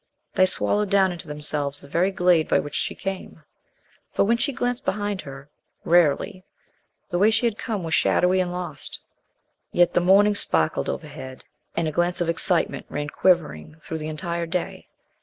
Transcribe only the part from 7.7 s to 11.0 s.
was shadowy and lost. Yet the morning sparkled